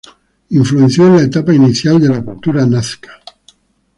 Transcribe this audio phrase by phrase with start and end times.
[0.49, 3.21] Influenció en la etapa inicial de la cultura nazca.